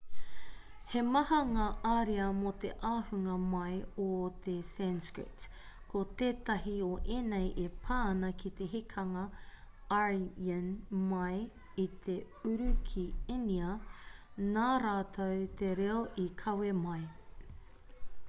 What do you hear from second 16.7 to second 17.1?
mai